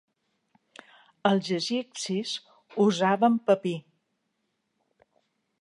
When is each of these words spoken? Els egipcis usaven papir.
Els 1.31 1.51
egipcis 1.57 2.33
usaven 2.87 3.39
papir. 3.51 3.77